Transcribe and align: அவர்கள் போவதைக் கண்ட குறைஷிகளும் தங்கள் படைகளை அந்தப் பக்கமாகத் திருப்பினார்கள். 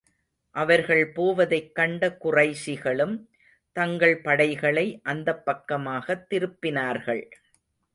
அவர்கள் 0.55 1.11
போவதைக் 1.11 1.75
கண்ட 1.75 2.17
குறைஷிகளும் 2.23 3.15
தங்கள் 3.75 4.21
படைகளை 4.21 4.99
அந்தப் 5.03 5.45
பக்கமாகத் 5.45 6.27
திருப்பினார்கள். 6.29 7.25